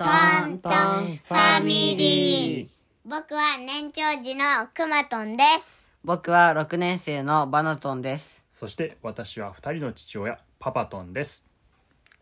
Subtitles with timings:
[0.00, 0.06] ト
[0.46, 2.68] ントンファミリー。
[3.04, 5.90] 僕は年長児のくまとんです。
[6.02, 8.42] 僕は6年生のバナトンです。
[8.54, 11.42] そして私は二人の父親パパトンです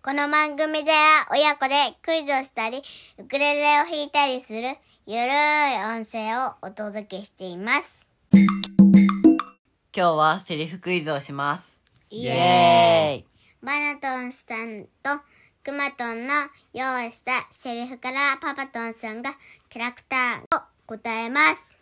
[0.02, 2.82] この番組では親子でクイズをしたり、
[3.16, 4.58] ウクレレを弾いたりする
[5.06, 8.10] ゆるい音声をお届けしています。
[8.32, 11.80] 今日はセリフクイズをします。
[12.10, 13.24] イイエーイ
[13.62, 15.22] バナトンさんと
[15.68, 16.32] くまとんの
[16.72, 19.32] 用意したセリフからパパトンさんが
[19.68, 21.76] キャラクターを答えます。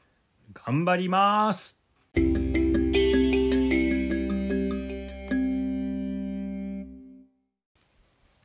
[0.52, 1.76] 頑張ります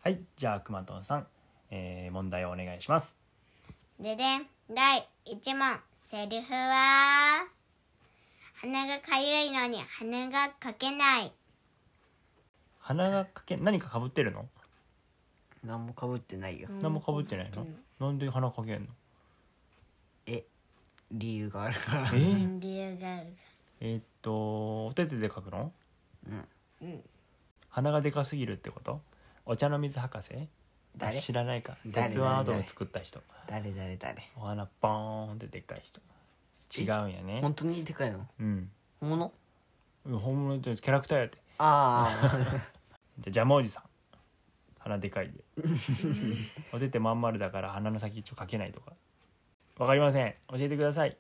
[0.04, 1.28] はいじゃあくまとんさん、
[1.72, 3.18] えー問題をお願いします
[4.00, 5.80] ででん、第1問。
[6.06, 7.48] セリフは、
[8.62, 11.32] 鼻がかゆいのに鼻がかけない。
[12.80, 14.48] 鼻がかけ何かかぶってるの？
[15.64, 16.68] 何もかぶってないよ。
[16.82, 17.66] 何もかぶってないの？
[18.00, 18.88] なんで鼻かけんの？
[20.26, 20.44] え、
[21.12, 22.08] 理由があるから。
[22.08, 22.16] え？
[22.16, 23.28] ー、理由がある。
[23.80, 25.72] えーっとお手手で書くの？
[26.28, 26.46] うん。
[26.82, 27.04] うん。
[27.70, 29.02] 鼻がでかすぎるってこと？
[29.46, 30.48] お茶の水博士？
[30.98, 31.20] 誰？
[31.20, 31.78] 知らないか？
[31.88, 32.08] 誰？
[32.10, 33.22] 鉄腕アトム作った人。
[33.48, 33.72] 誰？
[33.72, 33.98] 誰？
[33.98, 34.30] 誰？
[34.36, 36.02] お花ボーンってでっかい人。
[36.82, 37.40] 違うんやね。
[37.42, 38.26] 本当にでかいの？
[38.40, 38.70] うん。
[39.00, 39.32] 本物？
[40.06, 41.38] うん本物ってキャラクターやって。
[41.60, 42.32] あ
[43.20, 43.84] じゃあジャムおじさん
[44.84, 45.44] 鼻でかいで
[46.74, 48.94] お手手まん丸だから鼻の先一応かけないとか
[49.78, 51.18] わかりません教えてください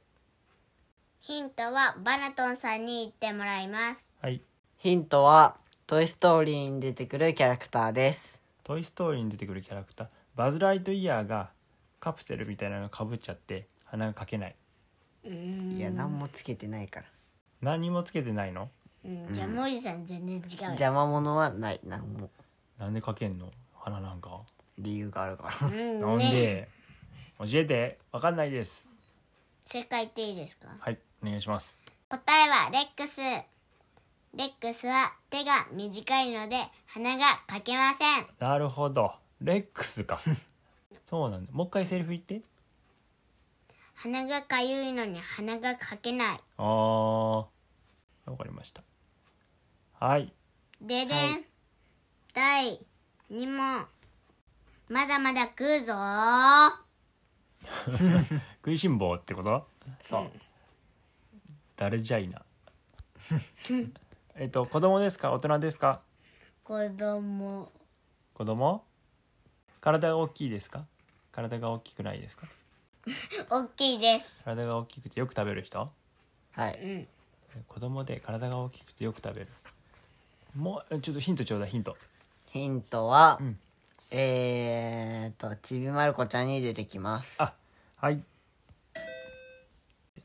[1.20, 4.10] ヒントはバナトンさんに言ってもらいます。
[4.22, 4.42] はい
[4.78, 8.42] ヒントは、トイストーリーに出てくるキャラクターです。
[8.64, 11.52] 「トイ・ストーリー」に出てくるキャラクターバズ・ライトイヤーが
[12.00, 14.56] カプセルみたいなのかぶっちゃって鼻がかけない
[15.24, 17.06] いや、何もつけてないから。
[17.62, 18.72] 何もつけてないの？
[19.06, 20.68] うん、じゃあもおじさん全然違うよ。
[20.70, 21.80] 邪魔者はない。
[21.84, 22.32] 何も。
[22.82, 23.52] なんでかけんの？
[23.76, 24.40] 鼻なんか。
[24.80, 25.68] 理由があるから。
[25.68, 26.32] うんなんね。
[26.32, 26.70] で
[27.38, 28.00] 教えて。
[28.12, 28.88] わかんないです。
[29.66, 30.68] 正解言っていいですか？
[30.80, 31.78] はいお願いします。
[32.10, 33.22] 答えはレックス。
[33.22, 36.58] レックスは手が短いので
[36.88, 38.28] 鼻がかけません。
[38.40, 39.14] なるほど。
[39.42, 40.20] レックスか。
[41.06, 41.52] そうなんだ。
[41.52, 42.42] もう一回セリフ言って。
[43.94, 46.40] 鼻がかゆいのに鼻がかけない。
[46.58, 47.46] あー。
[48.26, 48.82] わかりました。
[50.00, 50.34] はい。
[50.82, 51.46] ででん、
[52.34, 52.80] 第
[53.32, 53.86] 2問。
[54.90, 56.72] まだまだ食うぞー。
[58.58, 59.68] 食いしん坊ってこと？
[60.10, 60.32] そう。
[61.76, 62.42] 誰じゃいな
[64.36, 65.32] えっと子供ですか？
[65.34, 66.02] 大人ですか？
[66.64, 67.70] 子供。
[68.34, 68.84] 子供？
[69.82, 70.86] 体が大きいですか？
[71.32, 72.48] 体が大きくないですか？
[73.50, 74.44] 大きいです。
[74.46, 75.92] 体が大きくてよく食べる人？
[76.52, 76.80] はい。
[76.82, 77.08] うん。
[77.68, 79.48] 子供で体が大きくてよく食べる
[80.56, 81.98] もうえちょっとヒントちょうだいヒント
[82.52, 83.58] ヒントは、うん
[84.12, 87.42] えーと、ちびまる子ちゃんに出てきます。
[87.42, 87.54] あ
[87.96, 88.22] はい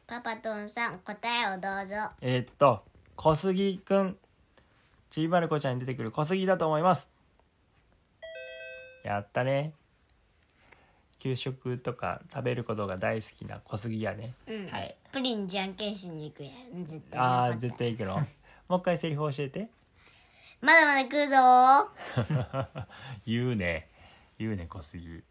[0.08, 2.10] パパトンさん、答えをどうぞ。
[2.20, 2.82] えーっと
[3.14, 4.16] 小杉くん
[5.08, 7.08] ちびまる子ちゃんに出てくる小杉だと思います
[9.04, 9.72] やったね
[11.18, 14.66] 給食とか食べることが大好きな小杉やねうん。
[14.66, 14.94] はい。
[15.12, 16.84] プリンじゃんけんしに行くやん。
[16.84, 18.16] 絶対ああなかった絶対行くの
[18.68, 19.68] もう一回セリフ教えて
[20.60, 21.36] まだまだ食うぞ。
[22.22, 22.86] ー。
[23.26, 23.88] 言うね。
[24.38, 25.22] 言うね小杉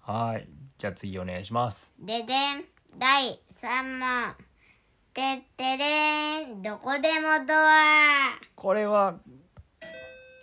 [0.00, 0.48] はい。
[0.78, 1.90] じゃあ次お願いします。
[1.98, 2.64] ででん、
[2.96, 4.34] 第3問。
[5.12, 8.38] てってれーん、どこでもドア。
[8.54, 9.18] これは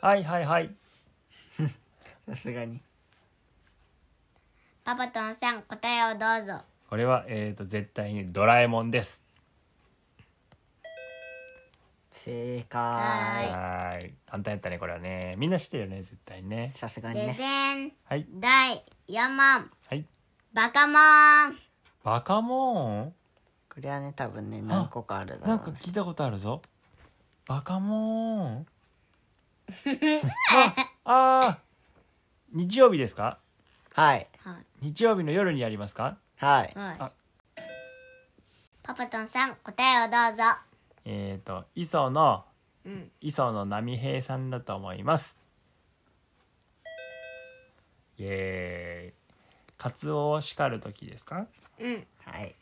[0.01, 0.75] はいはいはい。
[2.27, 2.81] さすがに。
[4.83, 6.65] パパトンさん、答えをどうぞ。
[6.89, 9.22] これはえーっと絶対にドラえもんです
[12.23, 12.81] 正解。
[12.81, 17.33] はーい簡単やったねこれはねみんな知ってるよね絶対ねさすがにでね。
[17.37, 19.37] でん、はい第4問。
[19.89, 20.05] はい
[20.53, 21.57] バカモーン。
[22.03, 23.13] バカモーン？
[23.73, 25.73] これはね、多分ね、何個かあるだなんろう、ね。
[25.79, 26.61] か聞いたことあるぞ
[27.47, 28.67] バカモーン
[31.05, 33.39] ああー日曜日ですか？
[33.93, 34.27] はい。
[34.43, 34.55] はい。
[34.81, 36.17] 日曜日の夜にやりますか？
[36.37, 36.71] はい。
[36.77, 37.11] はいあ。
[38.83, 40.43] パパトンさん、答えをどうぞ。
[41.05, 42.45] えっ、ー、と磯野
[42.85, 43.11] うん。
[43.21, 45.37] 磯野波平さんだと思います
[48.17, 49.13] イエーイ
[49.77, 51.47] カツオを叱る時ですか？
[51.79, 52.07] うん。
[52.25, 52.53] はい。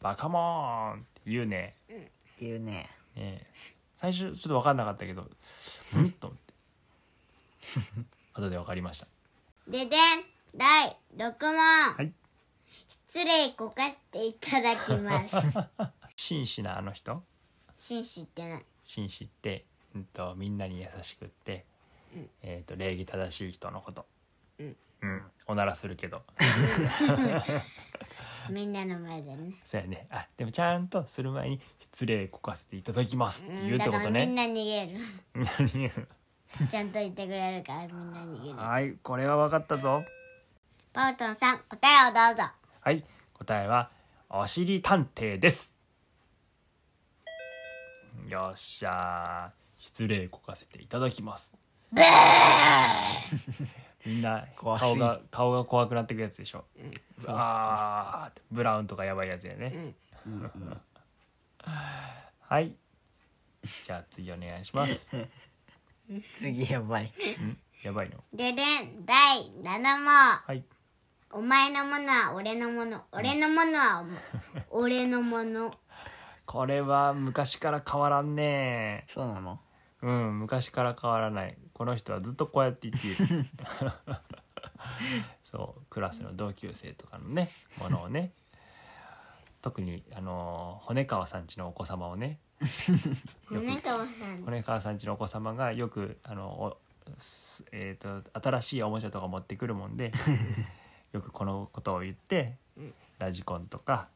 [0.00, 1.76] バカモーンって言うね
[2.40, 2.88] 言うね。
[3.16, 3.46] ね
[3.96, 5.28] 最初ちょっと分かんなかったけど
[5.94, 6.10] うん？
[6.12, 6.54] と思って
[8.32, 9.06] 後で分かりました
[9.68, 10.24] ででん、
[10.56, 11.34] 第6
[11.96, 12.06] 問。
[12.06, 12.12] い
[13.08, 15.36] 失礼こかせていただきます。
[16.16, 17.22] 紳士なあの人？
[17.80, 18.66] 紳士ってない。
[18.84, 21.64] 紳士って、うん、とみんなに優しくって、
[22.42, 24.04] えー、と礼儀正しい人のこと。
[24.58, 24.76] うん。
[25.46, 26.22] おならするけど。
[28.50, 29.54] みんなの前でね。
[29.64, 30.06] そうやね。
[30.10, 34.02] あでもちゃんとする前に失礼こかせていただきますって言うってだことね。
[34.02, 35.98] からみんな逃げる。
[36.70, 38.56] ちゃんと言ってくれるからみんな逃げる。
[38.58, 40.02] はいこれは分かったぞ。
[40.92, 42.52] パウトンさん答えをどうぞ。
[42.82, 43.90] はい答えは
[44.28, 45.79] おしり探偵です
[48.30, 49.84] よっしゃー。
[49.84, 51.52] 失礼こかせていただきます。
[54.06, 56.64] みんな顔が顔が怖くなってくやつでしょ、
[57.26, 59.94] あーってブラウンとかやばいやつやね、
[62.40, 62.72] はい。
[63.84, 65.10] じゃあ次お願いします。
[66.40, 67.12] 次やばい。
[67.82, 68.22] やばいの？
[68.32, 70.62] ででん第7問はい。
[71.32, 73.04] お前のものは俺のもの。
[73.10, 74.04] 俺のものは
[74.70, 75.76] 俺のもの
[76.50, 79.04] これは昔から変わらんね。
[79.08, 79.60] そうなの？
[80.02, 81.56] うん昔から変わらない。
[81.72, 83.44] この人はずっとこうやって言っている。
[85.44, 88.32] そうクラスの同級生とかのねものをね。
[89.62, 92.40] 特にあの骨川さんちのお子様をね。
[93.48, 94.42] 米川さん。
[94.42, 96.76] 骨川さんちのお子様がよくあのお
[97.18, 100.12] すえー、と新しいおもちゃとか持ってくるもんで
[101.14, 102.56] よくこのことを言って
[103.20, 104.08] ラジコンとか、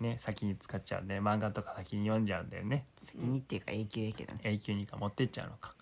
[0.00, 2.84] ね、先に使っちゃうんで漫画とか先に読んじゃうんだよね。
[3.04, 4.40] 先にっていうか永久やけどね。
[4.44, 5.74] 永久にか持ってっちゃうのか、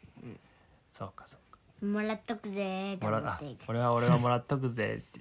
[0.93, 1.87] そうかそうか。
[1.87, 3.67] もらっとくぜーってもらあ思っていく。
[3.67, 5.21] これは俺がもらっとくぜって。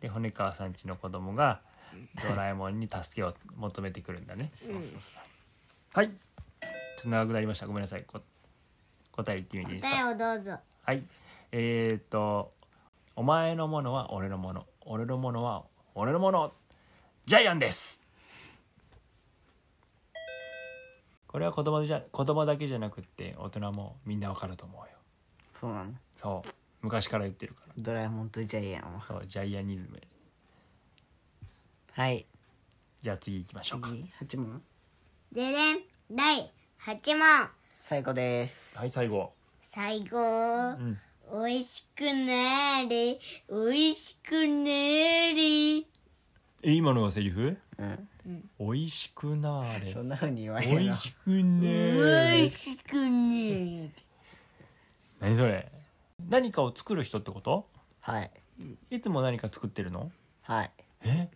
[0.00, 1.60] で骨川さんちの子供が
[2.28, 4.50] ドラえもんに助けを求めてくるんだね、
[5.92, 6.08] はい。
[6.08, 7.66] ちょっと長くなりました。
[7.66, 8.04] ごめんなさい。
[8.04, 8.20] こ
[9.12, 10.58] 答え言ってみていいです答えかをどうぞ。
[10.82, 11.02] はい。
[11.52, 12.52] えー、っと
[13.16, 14.66] 「お前のものは俺のもの。
[14.90, 15.64] 俺のものは
[15.94, 16.52] 俺のもの
[17.28, 18.00] ジャイアンです」
[21.28, 24.86] これは子供じゃ子供だけじゃなくって大人もみんなわかると思うよ。
[25.60, 25.92] そうなの？
[26.16, 26.50] そう。
[26.80, 27.74] 昔から言ってるから。
[27.76, 29.04] ドラえもんとジャイアンは。
[29.06, 30.00] そうジャイアニズム。
[31.92, 32.24] はい。
[33.02, 33.90] じゃあ次行きましょうか。
[33.90, 34.62] 次8問？
[35.30, 36.50] ででん第
[36.80, 37.50] 8問。
[37.76, 38.78] 最後です。
[38.78, 39.34] はい最後。
[39.70, 40.16] 最後。
[40.18, 40.22] う
[40.82, 40.98] ん。
[41.30, 43.18] おいしくなーれ
[43.50, 45.97] おいしくなーれ
[46.62, 47.56] え今のがセリフ？
[47.78, 48.08] うん。
[48.58, 49.92] おいしくなーれ。
[49.92, 53.90] そんなふうに言わおれるのいしくねおーいしくなーれ
[55.20, 55.70] 何それ？
[56.28, 57.66] 何かを作る人ってこと？
[58.00, 58.30] はい。
[58.90, 60.10] いつも何か作ってるの？
[60.42, 60.70] はい。
[61.04, 61.28] え？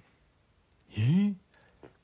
[0.96, 1.32] え？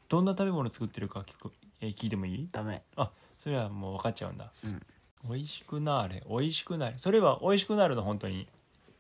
[0.09, 2.49] どんな食べ物作ってるか聞く、え聞いてもいい？
[2.53, 2.82] ダメ。
[2.97, 3.11] あ
[3.41, 4.82] それはもう分かっちゃうんだ、うん。
[5.29, 6.23] おいしくなーれ。
[6.29, 8.03] おいしくなれそれはおいしくなるの？
[8.03, 8.47] 本当に。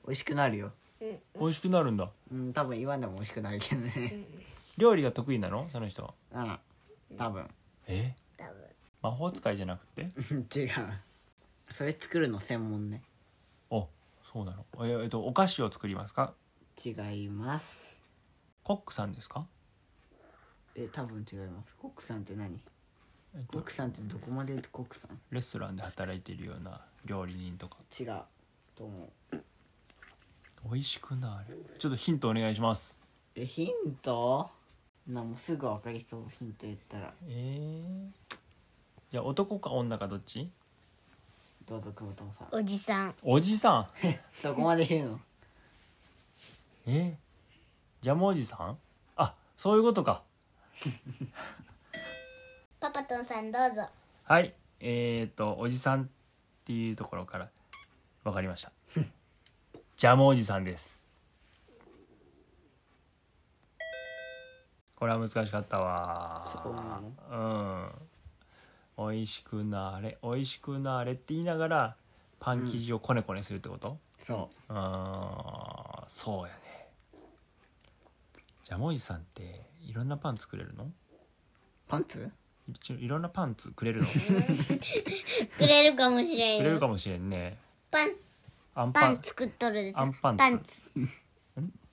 [0.04, 0.72] 美味しくなるよ
[1.34, 2.10] おいしくなるんだ。
[2.32, 4.24] うん多分言わんでも美味しくなるけどね。
[4.76, 5.68] 料理が得意なの？
[5.72, 6.14] その人は。
[7.10, 7.48] うん多分。
[7.86, 8.14] え？
[8.36, 8.54] 多分。
[9.02, 10.02] 魔法使いじゃなくて？
[10.58, 10.70] 違う。
[11.70, 13.02] それ作るの専門ね。
[13.70, 13.88] お
[14.32, 14.66] そうなの。
[14.86, 16.34] ええっとお菓子を作りますか？
[16.84, 16.90] 違
[17.24, 17.96] います。
[18.64, 19.46] コックさんですか？
[20.74, 21.74] え多分違います。
[21.76, 22.60] コックさんって何？
[23.34, 25.18] えっとコックさんってどこまでコックさん？
[25.30, 27.76] レストランで働いているような料理人とか。
[27.98, 28.20] 違う
[28.76, 29.37] と思う
[30.70, 32.96] 美味しくなれちょっとヒントお願いします。
[33.34, 34.50] えヒント？
[35.06, 37.12] なもうすぐ分かりそうヒント言ったら。
[37.26, 38.36] えー、
[39.12, 40.50] じゃあ男か女かどっち？
[41.66, 42.48] どうぞ久保田さん。
[42.52, 43.14] おじさん。
[43.22, 43.86] おじさん？
[44.32, 45.20] そこまで言うの？
[46.86, 47.16] え？
[48.02, 48.76] ジャムおじさん？
[49.16, 50.22] あそういうことか。
[52.80, 53.82] パパトンさんどうぞ。
[54.24, 54.54] はい。
[54.80, 56.06] えっ、ー、とおじさんっ
[56.64, 57.48] ていうところから
[58.24, 58.72] 分かりました
[59.98, 61.04] ジャムおじさんです。
[64.94, 66.48] これは難しかったわ。
[66.52, 67.00] そうな
[67.34, 67.90] の
[69.00, 69.12] うん。
[69.12, 70.16] 美味しくなれ。
[70.22, 71.96] 美味しくなれって言いながら
[72.38, 74.72] パン生地をこねこねするってこと、そう。
[74.72, 74.76] ん、
[76.06, 76.86] そうやね。
[78.62, 80.84] ジャムおじさんっていろんなパン作れるの？
[80.84, 80.92] う
[81.88, 82.30] パンツ？
[82.68, 84.06] 一応いろんなパンツくれるの？
[85.58, 86.58] くれるかもしれん。
[86.58, 87.58] よくれるかもしれんね。
[87.90, 88.12] パン
[88.78, 89.16] アンパン。
[89.16, 90.38] パン作っとるですアンパンツ。
[90.38, 90.90] パンツ。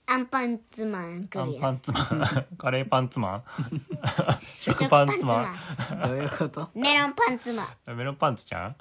[0.08, 2.46] アンパンツマン来アるよンパンツマン。
[2.60, 3.44] カレー パンツマン。
[4.60, 5.48] 食パンツマ
[6.06, 6.70] どういうこと？
[6.75, 7.92] ンメロンパンツマン。
[7.94, 8.75] ンメロンパンツちゃん？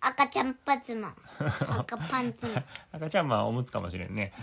[0.00, 1.16] 赤ちゃんパンツマン。
[1.78, 2.64] 赤パンツマン。
[2.92, 4.34] 赤ちゃんまあおむつかもしれんね。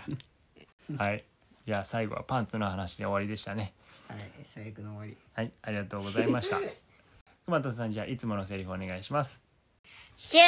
[0.98, 1.24] はい。
[1.66, 3.76] じゃあ最後はパンツの話で終わりでしたね。
[4.08, 5.16] はい最後の終わり。
[5.34, 6.58] はいありがとうございました。
[7.46, 9.40] 熊田さんじゃあいつものセリフお願いします
[10.18, 10.48] 終了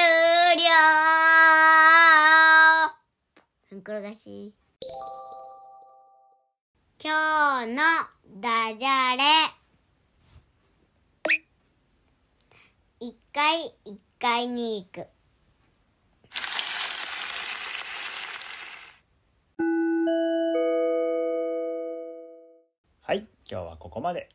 [3.69, 4.53] ふんころがし。
[7.03, 7.83] 今日の
[8.39, 9.23] ダジャレ。
[13.01, 15.05] 一回一回に行く。
[23.01, 24.29] はい、今日はここまで。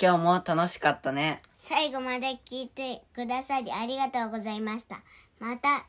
[0.00, 1.42] 今日も楽しかったね。
[1.56, 5.02] 最後まで聞いてくださりありがとうございました。
[5.38, 5.86] また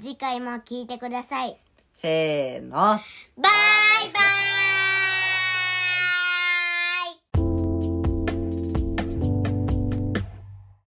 [0.00, 1.58] 次回も聞いてください。
[1.94, 2.70] せーの。
[2.76, 3.00] バイ
[3.36, 3.48] バ
[4.48, 4.51] イ